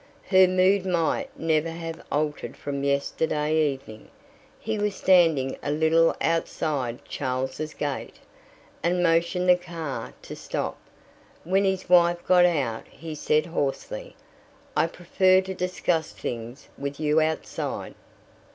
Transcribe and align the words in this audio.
Her 0.29 0.47
mood 0.47 0.83
might 0.83 1.27
never 1.39 1.69
have 1.69 2.03
altered 2.11 2.57
from 2.57 2.83
yesterday 2.83 3.55
evening. 3.71 4.09
He 4.59 4.79
was 4.79 4.95
standing 4.95 5.55
a 5.61 5.69
little 5.69 6.15
outside 6.19 7.05
Charles's 7.05 7.75
gate, 7.75 8.15
and 8.81 9.03
motioned 9.03 9.47
the 9.47 9.55
car 9.55 10.15
to 10.23 10.35
stop. 10.35 10.79
When 11.43 11.65
his 11.65 11.87
wife 11.87 12.25
got 12.25 12.45
out 12.47 12.87
he 12.87 13.13
said 13.13 13.45
hoarsely: 13.45 14.15
"I 14.75 14.87
prefer 14.87 15.39
to 15.41 15.53
discuss 15.53 16.11
things 16.13 16.67
with 16.79 16.99
you 16.99 17.21
outside." 17.21 17.93